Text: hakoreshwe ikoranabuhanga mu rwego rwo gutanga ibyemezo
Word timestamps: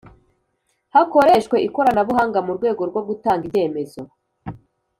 hakoreshwe 0.93 1.55
ikoranabuhanga 1.67 2.39
mu 2.45 2.51
rwego 2.57 2.81
rwo 2.89 3.01
gutanga 3.07 3.43
ibyemezo 3.47 4.01